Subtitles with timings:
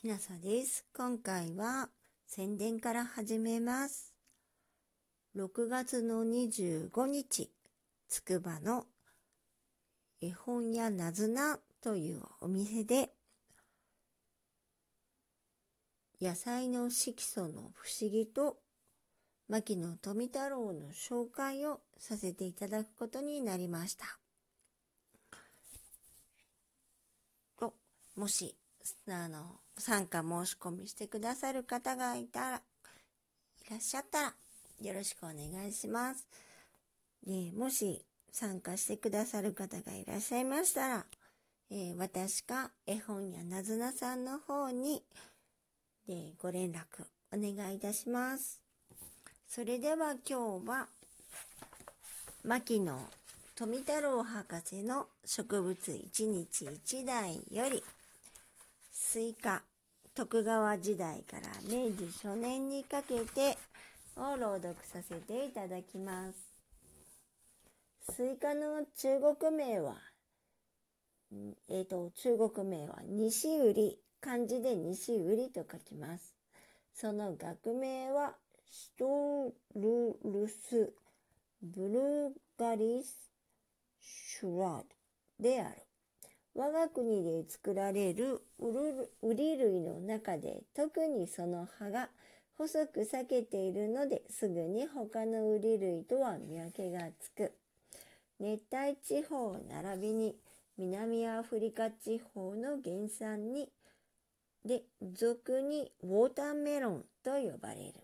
[0.00, 0.86] きなさです。
[0.96, 1.90] 今回は
[2.26, 4.14] 宣伝から始めます。
[5.36, 7.50] 6月の25日、
[8.08, 8.86] つくばの
[10.22, 13.10] 絵本屋なずなというお店で、
[16.18, 18.56] 野菜の色素の不思議と
[19.50, 24.06] 牧野富太郎の紹介をさせていただくことになりました。
[27.58, 27.74] と、
[28.16, 28.56] もし、
[29.08, 34.34] あの、参加申し込みしてくださる方がいたら、いらっしゃったら、
[34.82, 36.26] よろしくお願いします。
[37.26, 41.06] で、もし参加してくださる方がいらっしゃいましたら、
[41.70, 45.02] えー、私か絵本やなずなさんの方に、
[46.06, 48.60] で、ご連絡お願いいたします。
[49.46, 50.88] それでは今日は、
[52.42, 52.98] 牧野
[53.54, 57.84] 富太郎博士の植物一日一題より、
[59.12, 59.64] スイカ
[60.14, 63.58] 徳川時代から明治初年にかけて
[64.14, 68.14] を朗読させていただきます。
[68.14, 69.96] スイカの中国名は、
[71.68, 76.32] えっ、ー、と、中国名は西瓜漢字で西瓜と書きます。
[76.94, 78.36] その学名は
[78.70, 80.92] シトルルス・
[81.60, 83.32] ブルガリス・
[83.98, 84.84] シュラード
[85.40, 85.89] である。
[86.54, 88.42] 我が国で作られる
[89.22, 92.10] ウリ類の中で特にその葉が
[92.58, 97.52] 細く裂けているのですぐに他のウリ類とは見分けがつく。
[98.38, 100.36] 熱帯地方並びに
[100.76, 103.70] 南アフリカ地方の原産に
[104.64, 104.82] で
[105.14, 107.94] 俗に watermelon と呼ばれる。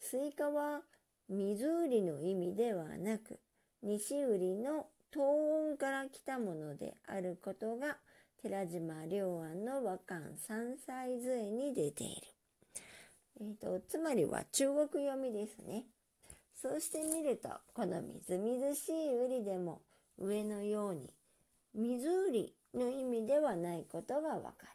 [0.00, 0.82] スイカは
[1.28, 3.38] 水瓜の意味ではなく
[3.82, 5.22] 西瓜の唐
[5.70, 7.98] 音から来たものであることが
[8.42, 12.22] 寺島良安の和漢三才図会に出ている。
[13.40, 15.84] えーと、つまりは中国読みですね。
[16.60, 19.82] そうしてみるとこのみずみずしい瓜でも
[20.18, 21.08] 上のように
[21.74, 24.68] 水売りの意味ではないことがわかる。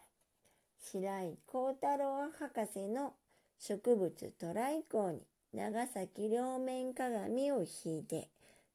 [0.81, 3.14] 白井幸太郎博士の
[3.59, 5.22] 植物トライコーに
[5.53, 8.30] 長崎両面鏡を引いて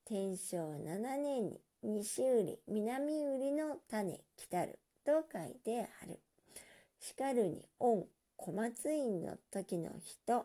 [0.06, 6.20] 天正7年に西売り、南売りの種来たると書いてある。
[7.00, 8.04] しかるに恩、
[8.37, 10.44] 小松院の時の人、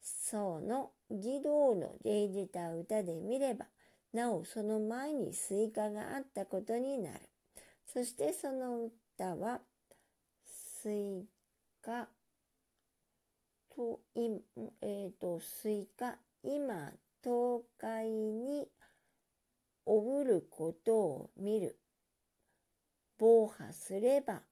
[0.00, 3.66] 宋の義道の例じた歌で見れば、
[4.12, 7.20] なおその前にスイカがあったことになる。
[7.92, 8.86] そしてその
[9.16, 9.60] 歌は、
[10.44, 11.26] スイ
[11.80, 12.08] カ
[13.74, 16.92] と、えっ、ー、と、スイカ、今、
[17.22, 18.68] 東海に
[19.86, 21.78] おぶることを見る。
[23.18, 24.42] 防破すれば、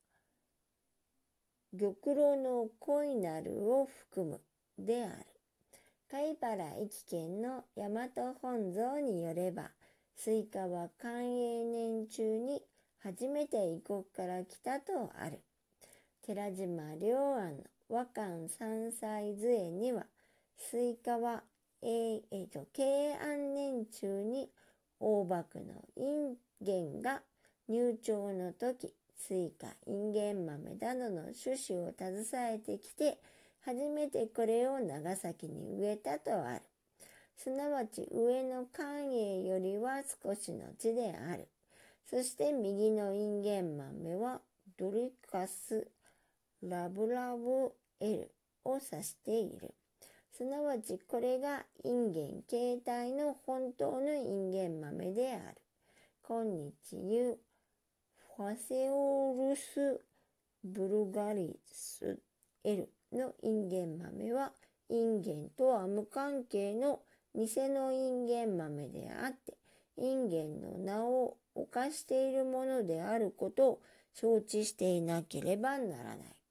[1.77, 4.41] 玉露の恋なるを含む
[4.79, 5.27] である。
[6.09, 9.73] 貝原益軒の大和本草によれば、
[10.15, 12.63] スイカは寛永年中に
[13.01, 15.41] 初めて異国から来たとある。
[16.23, 20.07] 寺島良安の和漢三才図会には、
[20.57, 21.43] スイカは、
[21.83, 24.49] えーえー、と慶安年中に
[25.07, 27.21] 大幕のインゲンが
[27.69, 33.19] 入庁の時、スイカ、インゲン豆などの種子を携えてきて、
[33.67, 36.63] 初めてこれを長崎に植えたとある。
[37.37, 41.49] すなわち上の関営よりは少しの地である。
[42.09, 44.41] そして右のインゲン豆は
[44.79, 45.87] ドリカス
[46.63, 48.33] ラブラブエル
[48.65, 49.75] を指している。
[50.37, 55.57] すなわちこれがインゲン形態の本当のインゲン豆である。
[56.27, 57.39] 今日言う
[58.37, 60.05] ファセオルス・
[60.65, 62.19] ブルガリス・
[62.65, 64.51] エルのインゲン豆は
[64.89, 67.03] インゲンとは無関係の
[67.37, 69.57] 偽のインゲン豆であって
[69.97, 73.83] インゲンの名を犯しているものであることを
[74.13, 76.44] 承知していなければならない。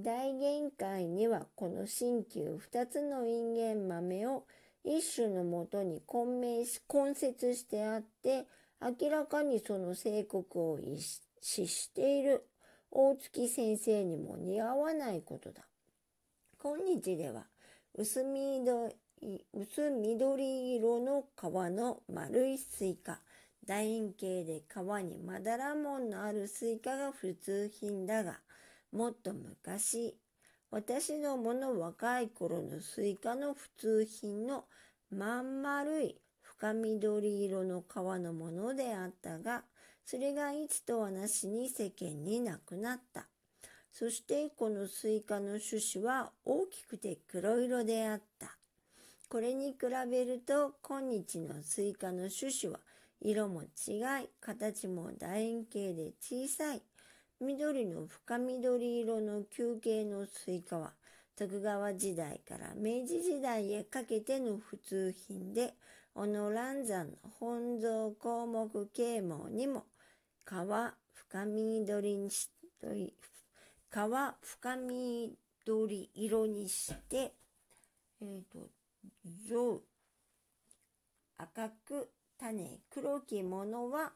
[0.00, 4.44] 大限界にはこの新旧二つのインゲン豆を
[4.84, 8.46] 一種のもとに混迷し、根節してあって、
[8.80, 12.44] 明らかにその正鵠を逸している
[12.90, 15.62] 大槻先生にも似合わないことだ。
[16.60, 17.46] 今日では
[17.94, 18.94] 薄緑
[19.52, 23.20] 薄緑色の皮の丸いスイカ、
[23.64, 28.40] 楕円形で皮にまだら紋のあるスイカが普通品だが、
[28.92, 30.18] もっと昔、
[30.70, 34.64] 私どもの若い頃のスイカの普通品の
[35.10, 39.64] まん丸い深緑色の皮のものであったが、
[40.04, 43.26] それがいつとはなしに世間になくなった。
[43.92, 48.56] そしてこのスイカの種子は大きくて黒色であった。
[49.28, 49.78] これに比
[50.10, 52.80] べると今日のスイカの種子は
[53.22, 56.82] 色も違い、形も楕円形で小さい。
[57.42, 60.92] 緑の深緑色の球形のスイカは
[61.36, 65.74] 徳川時代から明治時代へかけての普通品で、
[66.14, 69.86] 小野蘭山の本草綱目啓蒙にも
[70.46, 70.50] 皮
[71.14, 72.48] 深緑にし
[72.80, 73.94] 皮
[74.42, 77.34] 深緑色にして、
[78.20, 78.70] えっ、ー、と、
[79.48, 79.80] 瓤、
[81.38, 82.08] 赤く
[82.38, 84.12] 種黒きものは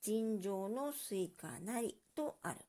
[0.00, 2.61] 尋常のスイカなりとある。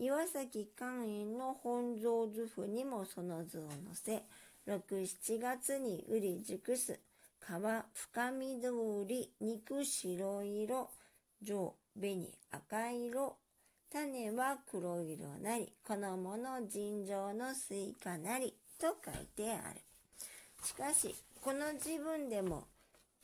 [0.00, 4.22] 岩崎灌園の本草図譜にもその図を載せ、
[4.68, 7.00] 6、7月に瓜熟す、
[7.40, 7.50] 皮
[7.94, 10.90] 深緑、肉白色、
[11.42, 13.36] 瓤、紅赤色、
[13.90, 19.80] 種は黒色なり、このもの尋常のスイカなりと書いてある。
[20.62, 22.68] しかし、この時分でも、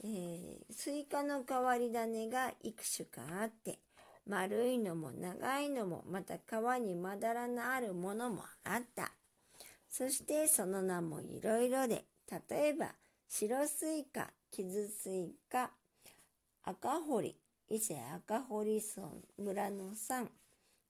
[0.02, 3.78] えー、スイカの変わり種がいく種かあって、
[4.26, 6.40] 丸いのも長いのも、また皮
[6.80, 9.12] にまだらのあるものもあった。
[9.88, 12.04] そしてその名もいろいろで、
[12.50, 12.94] 例えば、
[13.28, 15.70] 白スイカ、傷スイカ、
[16.62, 17.36] 赤堀、
[17.68, 20.28] 伊勢赤堀村村の山、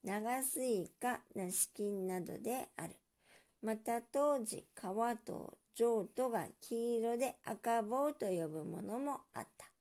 [0.03, 2.95] 長スイカ、梨金などである。
[3.61, 9.74] また当時、川と譲渡が黄色で赤棒と呼ぶものもあった。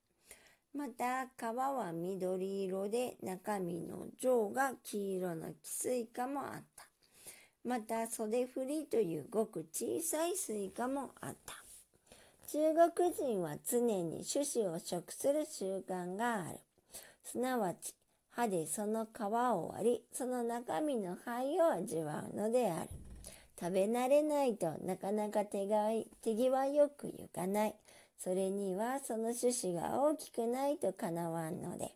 [0.77, 6.85] また、皮は緑色で中身の瓤が黄色のキスイカもあった。
[7.65, 11.55] また、袖振りというごく小さいスイカもあった。
[12.49, 16.59] 中国人は常に種子を食する習慣がある。
[17.23, 17.95] すなわち、
[18.31, 22.91] 歯でその皮を割り、その中身の胚を味わうのである。
[23.61, 27.77] 食べ慣れないとなかなか手が手際よくゆかない。
[28.19, 31.93] それにはその種子が大きくないとかなわんので、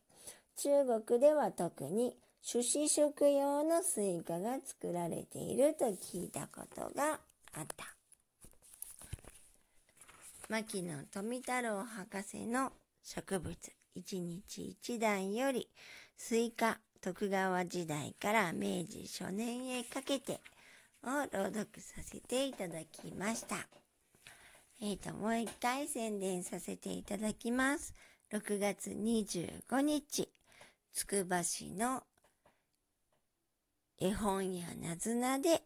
[0.56, 2.17] 中国では特に
[2.50, 7.20] 種子食用のスイカが作られていると聞いたことが
[7.55, 7.87] あった。
[10.49, 12.73] 牧野富太郎博士の
[13.03, 13.55] 植物
[13.94, 15.69] 一日一題より
[16.17, 20.41] スイカ徳川時代から明治初年へかけて
[21.05, 23.56] を朗読させていただきました。
[24.81, 27.95] えっ、ー、と、もう一回宣伝させていただきます。
[28.33, 30.29] 6月25日、
[30.93, 32.05] つくば市の
[34.01, 35.63] 絵本やなずなで、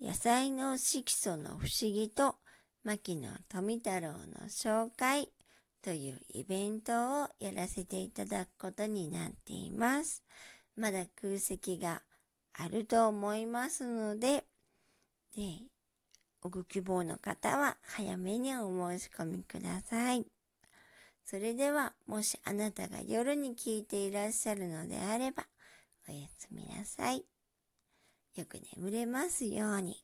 [0.00, 2.36] 野菜の色素の不思議と、
[2.84, 5.30] 牧野富太郎の紹介
[5.82, 10.22] というイベントをやらせていただくことになっています。
[10.76, 12.02] まだ空席が
[12.52, 14.44] あると思いますので、
[15.34, 15.62] で、
[16.48, 20.26] ご希望の方は早めにお申し込みください。
[21.24, 25.46] それでは、もしあなたが夜に聞いていらっしゃるのであれば、
[26.06, 27.24] おやすみなさい。
[28.36, 29.96] よく眠れますように。